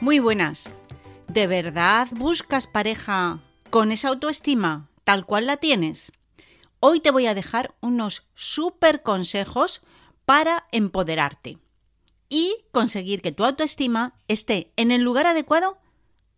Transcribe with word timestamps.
Muy 0.00 0.18
buenas. 0.18 0.68
¿De 1.26 1.46
verdad 1.46 2.08
buscas 2.12 2.66
pareja 2.66 3.40
con 3.70 3.92
esa 3.92 4.08
autoestima 4.08 4.90
tal 5.04 5.24
cual 5.24 5.46
la 5.46 5.56
tienes? 5.56 6.12
Hoy 6.80 7.00
te 7.00 7.10
voy 7.10 7.26
a 7.26 7.34
dejar 7.34 7.74
unos 7.80 8.26
súper 8.34 9.02
consejos 9.02 9.82
para 10.26 10.66
empoderarte 10.70 11.58
y 12.28 12.56
conseguir 12.72 13.22
que 13.22 13.32
tu 13.32 13.44
autoestima 13.44 14.14
esté 14.28 14.72
en 14.76 14.90
el 14.90 15.00
lugar 15.00 15.26
adecuado 15.26 15.78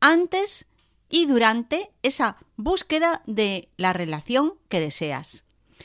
antes 0.01 0.67
y 1.11 1.27
durante 1.27 1.91
esa 2.03 2.37
búsqueda 2.57 3.23
de 3.27 3.71
la 3.77 3.93
relación 3.93 4.55
que 4.69 4.79
deseas. 4.81 5.45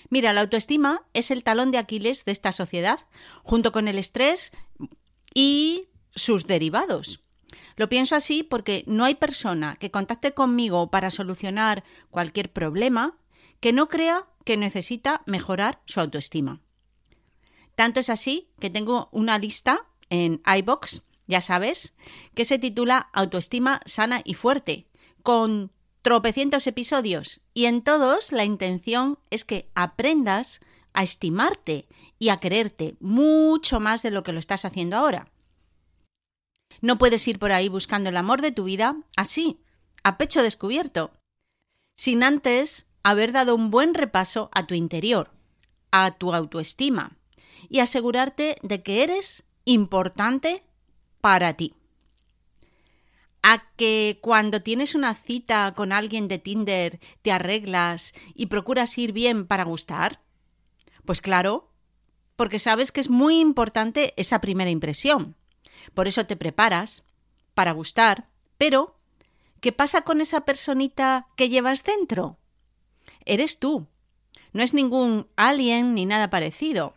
Mira, 0.10 0.32
la 0.34 0.42
autoestima 0.42 1.02
es 1.14 1.32
el 1.32 1.44
talón 1.44 1.72
de 1.72 1.80
Aquiles 1.80 2.24
de 2.24 2.34
esta 2.34 2.52
sociedad, 2.52 3.00
junto 3.42 3.72
con 3.72 3.88
el 3.88 3.98
estrés 3.98 4.52
y 5.34 5.88
sus 6.16 6.46
derivados. 6.46 7.23
Lo 7.76 7.90
pienso 7.90 8.16
así 8.16 8.44
porque 8.44 8.84
no 8.88 9.06
hay 9.06 9.16
persona 9.16 9.76
que 9.78 9.92
contacte 9.92 10.34
conmigo 10.34 10.90
para 10.92 11.10
solucionar 11.10 11.84
cualquier 12.12 12.52
problema 12.52 13.18
que 13.60 13.74
no 13.74 13.88
crea 13.88 14.26
que 14.46 14.58
necesita 14.58 15.24
mejorar 15.26 15.82
su 15.86 16.00
autoestima. 16.00 16.62
Tanto 17.76 18.00
es 18.00 18.10
así 18.10 18.50
que 18.60 18.70
tengo 18.70 19.10
una 19.12 19.38
lista 19.38 19.86
en 20.10 20.42
iBox, 20.46 21.04
ya 21.28 21.42
sabes, 21.42 21.96
que 22.36 22.46
se 22.46 22.60
titula 22.60 23.10
Autoestima 23.14 23.82
sana 23.86 24.22
y 24.24 24.36
fuerte, 24.36 24.88
con 25.24 25.72
tropecientos 26.02 26.68
episodios 26.68 27.42
y 27.54 27.66
en 27.66 27.82
todos 27.82 28.32
la 28.32 28.44
intención 28.44 29.18
es 29.30 29.46
que 29.46 29.70
aprendas 29.74 30.60
a 30.92 31.02
estimarte 31.02 31.88
y 32.20 32.30
a 32.30 32.38
quererte 32.38 32.96
mucho 33.00 33.80
más 33.80 34.04
de 34.04 34.12
lo 34.12 34.24
que 34.24 34.34
lo 34.34 34.40
estás 34.40 34.66
haciendo 34.66 34.98
ahora. 34.98 35.33
No 36.82 36.98
puedes 36.98 37.28
ir 37.28 37.40
por 37.40 37.52
ahí 37.52 37.70
buscando 37.70 38.10
el 38.10 38.18
amor 38.18 38.42
de 38.42 38.52
tu 38.52 38.66
vida 38.66 38.98
así, 39.16 39.60
a 40.04 40.18
pecho 40.18 40.44
descubierto, 40.44 41.11
sin 41.95 42.23
antes 42.23 42.88
haber 43.04 43.32
dado 43.32 43.56
un 43.56 43.70
buen 43.70 43.94
repaso 43.94 44.50
a 44.54 44.66
tu 44.66 44.73
interior, 44.73 45.32
a 45.92 46.12
tu 46.12 46.33
autoestima 46.33 47.17
y 47.70 47.80
asegurarte 47.80 48.58
de 48.62 48.83
que 48.83 49.04
eres 49.04 49.44
importante 49.66 50.64
para 51.22 51.54
ti. 51.54 51.76
A 53.42 53.72
que 53.76 54.20
cuando 54.22 54.62
tienes 54.62 54.95
una 54.95 55.16
cita 55.16 55.73
con 55.76 55.92
alguien 55.92 56.28
de 56.28 56.39
Tinder 56.39 57.00
te 57.22 57.32
arreglas 57.32 58.14
y 58.33 58.45
procuras 58.45 58.98
ir 58.98 59.12
bien 59.12 59.48
para 59.48 59.66
gustar? 59.66 60.22
Pues 61.06 61.22
claro, 61.22 61.73
porque 62.36 62.60
sabes 62.60 62.92
que 62.92 63.02
es 63.02 63.10
muy 63.10 63.39
importante 63.39 64.14
esa 64.16 64.39
primera 64.39 64.70
impresión. 64.70 65.36
Por 65.94 66.08
eso 66.08 66.26
te 66.26 66.36
preparas 66.36 67.04
para 67.54 67.72
gustar, 67.72 68.30
pero 68.58 68.98
¿qué 69.60 69.72
pasa 69.72 70.02
con 70.02 70.22
esa 70.22 70.42
personita 70.42 71.28
que 71.36 71.50
llevas 71.50 71.84
dentro? 71.84 72.38
Eres 73.26 73.60
tú. 73.60 73.88
No 74.52 74.64
es 74.64 74.73
ningún 74.73 75.28
alien 75.36 75.95
ni 75.95 76.06
nada 76.06 76.30
parecido. 76.30 76.95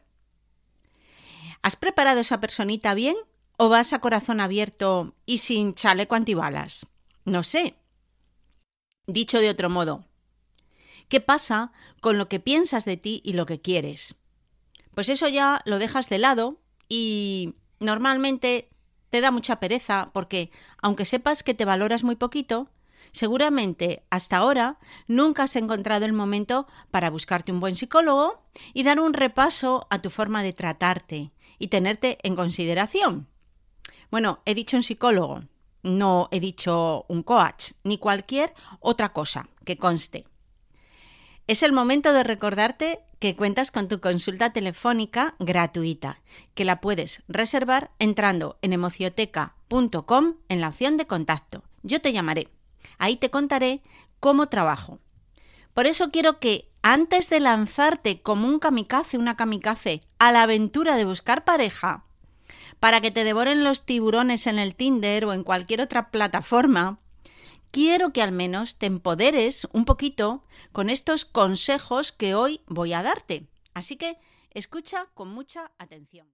¿Has 1.62 1.76
preparado 1.76 2.20
esa 2.20 2.40
personita 2.40 2.94
bien 2.94 3.16
o 3.56 3.68
vas 3.68 3.92
a 3.92 4.00
corazón 4.00 4.40
abierto 4.40 5.14
y 5.24 5.38
sin 5.38 5.74
chaleco 5.74 6.14
antibalas? 6.14 6.86
No 7.24 7.42
sé. 7.42 7.74
Dicho 9.06 9.40
de 9.40 9.50
otro 9.50 9.70
modo, 9.70 10.04
¿qué 11.08 11.20
pasa 11.20 11.72
con 12.00 12.18
lo 12.18 12.28
que 12.28 12.40
piensas 12.40 12.84
de 12.84 12.96
ti 12.96 13.22
y 13.24 13.32
lo 13.32 13.46
que 13.46 13.60
quieres? 13.60 14.16
Pues 14.94 15.08
eso 15.08 15.28
ya 15.28 15.62
lo 15.64 15.78
dejas 15.78 16.08
de 16.08 16.18
lado 16.18 16.60
y 16.88 17.54
normalmente 17.80 18.68
te 19.10 19.20
da 19.20 19.30
mucha 19.30 19.60
pereza 19.60 20.10
porque, 20.12 20.50
aunque 20.82 21.04
sepas 21.04 21.42
que 21.42 21.54
te 21.54 21.64
valoras 21.64 22.04
muy 22.04 22.16
poquito, 22.16 22.68
seguramente 23.12 24.02
hasta 24.10 24.36
ahora 24.36 24.78
nunca 25.06 25.44
has 25.44 25.56
encontrado 25.56 26.04
el 26.04 26.12
momento 26.12 26.66
para 26.90 27.10
buscarte 27.10 27.52
un 27.52 27.60
buen 27.60 27.76
psicólogo 27.76 28.42
y 28.74 28.82
dar 28.82 29.00
un 29.00 29.14
repaso 29.14 29.86
a 29.90 29.98
tu 30.00 30.10
forma 30.10 30.42
de 30.42 30.52
tratarte 30.52 31.30
y 31.58 31.68
tenerte 31.68 32.18
en 32.22 32.36
consideración. 32.36 33.28
Bueno, 34.10 34.40
he 34.44 34.54
dicho 34.54 34.76
un 34.76 34.82
psicólogo, 34.82 35.44
no 35.82 36.28
he 36.30 36.40
dicho 36.40 37.06
un 37.08 37.22
coach, 37.22 37.72
ni 37.84 37.98
cualquier 37.98 38.54
otra 38.80 39.12
cosa 39.12 39.48
que 39.64 39.76
conste. 39.76 40.26
Es 41.46 41.62
el 41.62 41.72
momento 41.72 42.12
de 42.12 42.24
recordarte 42.24 43.00
que 43.20 43.36
cuentas 43.36 43.70
con 43.70 43.86
tu 43.86 44.00
consulta 44.00 44.52
telefónica 44.52 45.36
gratuita, 45.38 46.20
que 46.54 46.64
la 46.64 46.80
puedes 46.80 47.22
reservar 47.28 47.92
entrando 48.00 48.58
en 48.62 48.72
emocioteca.com 48.72 50.34
en 50.48 50.60
la 50.60 50.68
opción 50.68 50.96
de 50.96 51.06
contacto. 51.06 51.62
Yo 51.84 52.00
te 52.00 52.12
llamaré. 52.12 52.48
Ahí 52.98 53.16
te 53.16 53.30
contaré 53.30 53.82
cómo 54.18 54.48
trabajo. 54.48 54.98
Por 55.72 55.86
eso 55.86 56.10
quiero 56.10 56.40
que 56.40 56.68
antes 56.82 57.30
de 57.30 57.38
lanzarte 57.38 58.22
como 58.22 58.48
un 58.48 58.58
kamikaze, 58.58 59.16
una 59.16 59.36
kamikaze, 59.36 60.02
a 60.18 60.32
la 60.32 60.42
aventura 60.42 60.96
de 60.96 61.04
buscar 61.04 61.44
pareja, 61.44 62.06
para 62.80 63.00
que 63.00 63.12
te 63.12 63.22
devoren 63.22 63.62
los 63.62 63.86
tiburones 63.86 64.48
en 64.48 64.58
el 64.58 64.74
Tinder 64.74 65.24
o 65.24 65.32
en 65.32 65.44
cualquier 65.44 65.80
otra 65.80 66.10
plataforma, 66.10 66.98
quiero 67.76 68.10
que 68.10 68.22
al 68.22 68.32
menos 68.32 68.76
te 68.76 68.86
empoderes 68.86 69.68
un 69.74 69.84
poquito 69.84 70.42
con 70.72 70.88
estos 70.88 71.26
consejos 71.26 72.10
que 72.10 72.34
hoy 72.34 72.62
voy 72.66 72.94
a 72.94 73.02
darte. 73.02 73.48
Así 73.74 73.96
que 73.96 74.16
escucha 74.54 75.08
con 75.12 75.28
mucha 75.28 75.72
atención. 75.76 76.26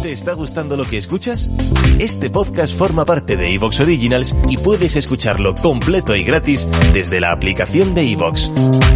¿Te 0.00 0.12
está 0.12 0.32
gustando 0.32 0.78
lo 0.78 0.86
que 0.86 0.96
escuchas? 0.96 1.50
Este 1.98 2.30
podcast 2.30 2.74
forma 2.74 3.04
parte 3.04 3.36
de 3.36 3.54
Evox 3.54 3.80
Originals 3.80 4.34
y 4.48 4.56
puedes 4.56 4.96
escucharlo 4.96 5.54
completo 5.54 6.16
y 6.16 6.24
gratis 6.24 6.66
desde 6.94 7.20
la 7.20 7.30
aplicación 7.30 7.94
de 7.94 8.10
Evox. 8.12 8.50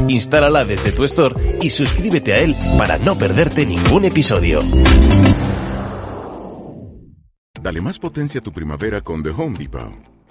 Instálala 0.08 0.64
desde 0.64 0.92
tu 0.92 1.04
store 1.04 1.58
y 1.60 1.68
suscríbete 1.68 2.32
a 2.32 2.38
él 2.38 2.56
para 2.78 2.96
no 2.96 3.18
perderte 3.18 3.66
ningún 3.66 4.06
episodio. 4.06 4.60
Dale 7.60 7.82
más 7.82 7.98
potencia 7.98 8.40
a 8.40 8.42
tu 8.42 8.50
primavera 8.50 9.02
con 9.02 9.22
The 9.22 9.28
Home 9.28 9.58
Depot. 9.58 10.07